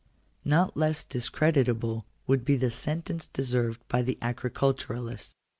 Not 0.43 0.75
less 0.75 1.03
discreditable 1.03 2.07
would 2.25 2.43
be 2.43 2.55
the 2.55 2.71
sentence 2.71 3.27
deserved 3.27 3.87
by 3.87 4.01
the 4.01 4.17
agriculturists. 4.19 5.35